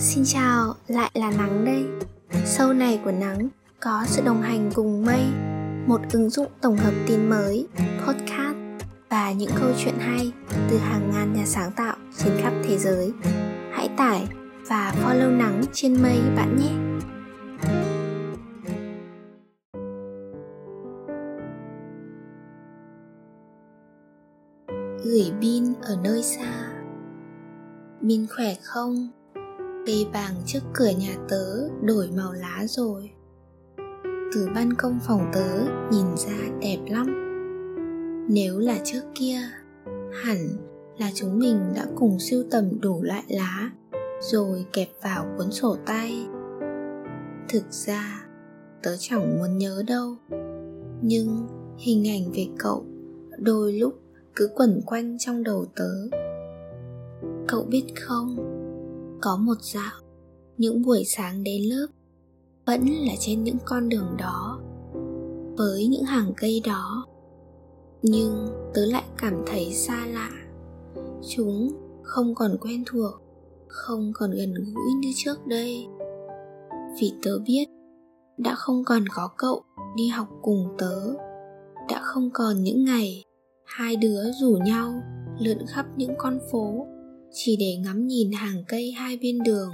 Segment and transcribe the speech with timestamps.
[0.00, 1.86] Xin chào, lại là Nắng đây.
[2.44, 3.48] Sâu này của Nắng
[3.80, 5.24] có sự đồng hành cùng Mây
[5.86, 7.66] Một ứng dụng tổng hợp tin mới,
[8.06, 8.56] podcast
[9.08, 10.32] Và những câu chuyện hay
[10.70, 13.12] từ hàng ngàn nhà sáng tạo trên khắp thế giới.
[13.72, 14.26] Hãy tải
[14.68, 16.72] và follow Nắng trên Mây bạn nhé!
[25.04, 26.72] Gửi pin ở nơi xa.
[28.00, 29.08] Min khỏe không?
[29.88, 33.10] Cây vàng trước cửa nhà tớ, đổi màu lá rồi.
[34.34, 35.58] Từ ban công phòng tớ,
[35.92, 37.06] nhìn ra đẹp lắm.
[38.30, 39.38] Nếu là trước kia,
[40.22, 40.36] Hẳn
[40.98, 43.70] là chúng mình đã cùng sưu tầm đủ loại lá,
[44.20, 46.26] Rồi kẹp vào cuốn sổ tay.
[47.48, 48.26] Thực ra,
[48.82, 50.16] tớ chẳng muốn nhớ đâu.
[51.02, 51.46] Nhưng
[51.78, 52.84] hình ảnh về cậu
[53.38, 54.00] đôi lúc
[54.36, 55.90] cứ quẩn quanh trong đầu tớ.
[57.48, 58.57] Cậu biết không?
[59.20, 59.92] Có một dạo,
[60.56, 61.86] những buổi sáng đến lớp
[62.66, 64.60] vẫn là trên những con đường đó,
[65.58, 67.06] với những hàng cây đó.
[68.02, 70.30] Nhưng tớ lại cảm thấy xa lạ,
[71.28, 71.68] chúng
[72.02, 73.12] không còn quen thuộc,
[73.68, 75.86] không còn gần gũi như trước đây.
[77.00, 77.68] Vì tớ biết
[78.38, 79.62] đã không còn có cậu
[79.96, 81.14] đi học cùng tớ,
[81.88, 83.24] đã không còn những ngày
[83.64, 85.02] hai đứa rủ nhau
[85.40, 86.86] lượn khắp những con phố
[87.32, 89.70] chỉ để ngắm nhìn hàng cây hai bên đường.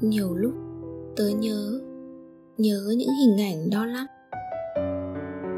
[0.00, 0.54] Nhiều lúc,
[1.16, 1.80] tớ nhớ
[2.56, 4.06] nhớ những hình ảnh đó lắm.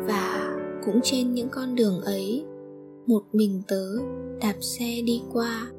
[0.07, 2.45] Và cũng trên những con đường ấy,
[3.07, 3.87] một mình tớ
[4.41, 5.73] đạp xe đi qua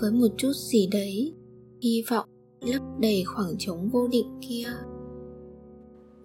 [0.00, 1.34] với một chút gì đấy,
[1.82, 2.28] hy vọng
[2.60, 4.68] lấp đầy khoảng trống vô định kia.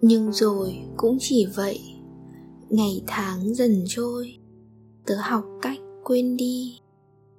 [0.00, 1.80] Nhưng rồi cũng chỉ vậy,
[2.68, 4.36] ngày tháng dần trôi,
[5.06, 6.78] tớ học cách quên đi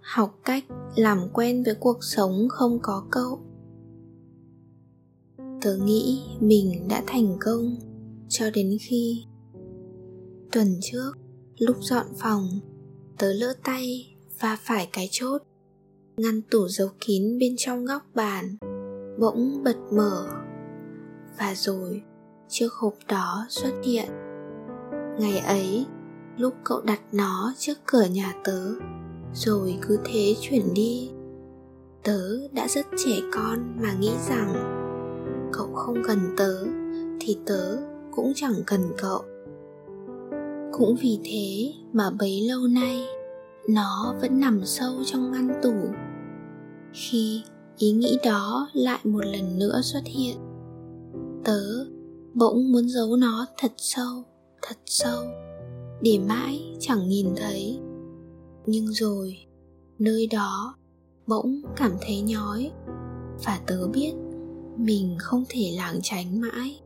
[0.07, 0.63] học cách
[0.95, 3.39] làm quen với cuộc sống không có cậu.
[5.61, 7.75] Tớ nghĩ mình đã thành công
[8.29, 9.25] cho đến khi
[10.51, 11.11] tuần trước,
[11.57, 12.47] lúc dọn phòng,
[13.17, 15.41] tớ lỡ tay và phải cái chốt,
[16.17, 18.57] ngăn tủ giấu kín bên trong góc bàn,
[19.19, 20.27] bỗng bật mở
[21.39, 22.03] và rồi
[22.47, 24.09] chiếc hộp đó xuất hiện.
[25.19, 25.85] Ngày ấy,
[26.37, 28.73] lúc cậu đặt nó trước cửa nhà tớ
[29.37, 31.09] rồi cứ thế chuyển đi.
[32.03, 34.53] Tớ đã rất trẻ con mà nghĩ rằng
[35.53, 36.65] cậu không cần tớ
[37.19, 37.77] thì tớ
[38.11, 39.21] cũng chẳng cần cậu.
[40.71, 43.05] Cũng vì thế mà bấy lâu nay,
[43.69, 45.73] nó vẫn nằm sâu trong ngăn tủ.
[46.93, 47.43] Khi
[47.77, 50.37] ý nghĩ đó lại một lần nữa xuất hiện,
[51.43, 51.61] tớ
[52.33, 54.23] bỗng muốn giấu nó thật sâu
[54.61, 55.23] thật sâu,
[56.01, 57.79] để mãi chẳng nhìn thấy
[58.67, 59.37] nhưng rồi,
[59.99, 60.75] nơi đó
[61.27, 62.71] bỗng cảm thấy nhói
[63.45, 64.13] và tớ biết
[64.77, 66.81] mình không thể lảng tránh mãi.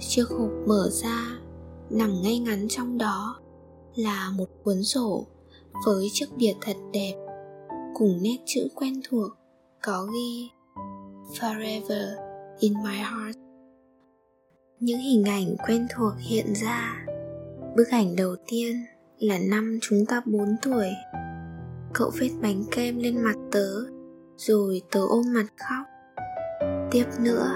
[0.00, 1.38] Chiếc hộp mở ra,
[1.90, 3.40] nằm ngay ngắn trong đó
[3.94, 5.26] là một cuốn sổ
[5.86, 7.14] với chiếc bìa thật đẹp
[7.94, 9.30] cùng nét chữ quen thuộc
[9.82, 10.48] có ghi
[11.40, 12.08] forever
[12.60, 13.38] in my heart
[14.80, 17.06] những hình ảnh quen thuộc hiện ra.
[17.76, 18.84] Bức ảnh đầu tiên
[19.18, 20.86] là năm chúng ta 4 tuổi.
[21.94, 23.68] Cậu vết bánh kem lên mặt tớ,
[24.36, 25.86] Rồi tớ ôm mặt khóc.
[26.90, 27.50] Tiếp nữa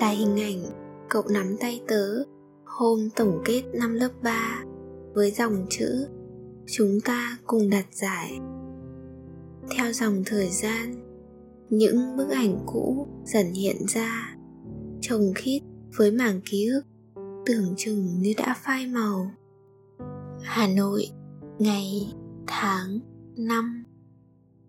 [0.00, 0.62] là hình ảnh,
[1.08, 2.24] cậu nắm tay tớ,
[2.64, 4.64] Hôm tổng kết năm lớp 3
[5.14, 6.06] Với dòng chữ,
[6.66, 8.38] Chúng ta cùng đặt giải.
[9.76, 10.94] Theo dòng thời gian,
[11.70, 14.36] Những bức ảnh cũ dần hiện ra
[15.00, 15.60] Trồng khít
[15.96, 16.82] với mảng ký ức
[17.46, 19.30] Tưởng chừng như đã phai màu.
[20.42, 21.08] Hà Nội
[21.58, 22.14] Ngày,
[22.46, 23.00] tháng,
[23.36, 23.84] năm.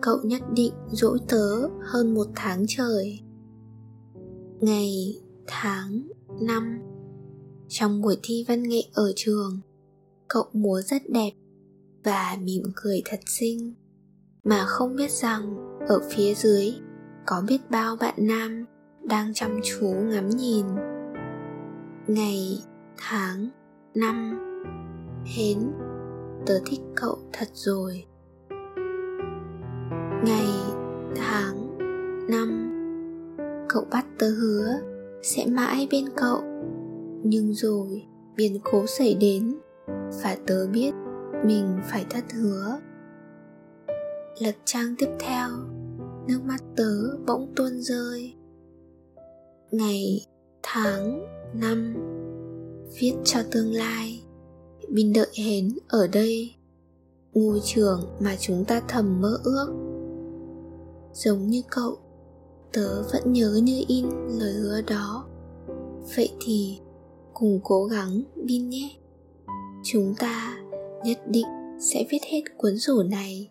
[0.02, 3.20] Cậu nhất định dỗ tớ hơn một tháng trời.
[4.60, 6.08] Ngày, tháng,
[6.42, 6.80] năm.
[7.68, 9.60] Trong buổi thi văn nghệ ở trường
[10.28, 11.32] Cậu múa rất đẹp
[12.04, 13.74] Và mỉm cười thật xinh.
[14.44, 15.56] Mà không biết rằng
[15.88, 16.74] Ở phía dưới
[17.26, 18.66] Có biết bao bạn nam
[19.04, 20.66] Đang chăm chú ngắm nhìn.
[22.08, 22.64] Ngày,
[22.98, 23.50] tháng,
[23.96, 24.49] năm
[25.36, 25.72] hến.
[26.46, 28.06] Tớ thích cậu thật rồi.
[30.26, 30.48] Ngày,
[31.16, 31.78] tháng,
[32.30, 32.72] năm,
[33.70, 34.80] cậu bắt tớ hứa
[35.22, 36.42] sẽ mãi bên cậu.
[37.24, 38.04] Nhưng rồi,
[38.36, 39.56] biến cố xảy đến
[40.24, 40.92] và tớ biết
[41.46, 42.80] mình phải thất hứa.
[44.40, 45.50] Lật trang tiếp theo,
[46.28, 48.34] nước mắt tớ bỗng tuôn rơi.
[49.72, 50.26] Ngày,
[50.64, 51.96] tháng, năm,
[53.00, 54.24] viết cho tương lai.
[54.90, 56.56] Bin đợi hén ở đây
[57.34, 59.68] Ngôi trường mà chúng ta thầm mơ ước.
[61.14, 61.98] Giống như cậu,
[62.74, 64.06] tớ vẫn nhớ như in
[64.40, 65.26] lời hứa đó.
[66.16, 66.80] Vậy thì
[67.34, 68.92] cùng cố gắng, bin nhé.
[69.84, 70.58] Chúng ta
[71.06, 71.46] nhất định
[71.80, 73.50] sẽ viết hết cuốn sổ này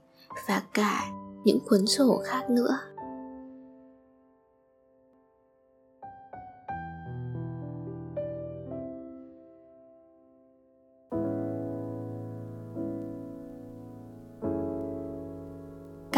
[0.48, 1.10] và cả
[1.44, 2.78] những cuốn sổ khác nữa.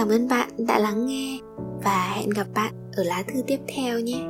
[0.00, 1.38] Cảm ơn bạn đã lắng nghe
[1.84, 4.20] và hẹn gặp bạn ở lá thư tiếp theo nhé.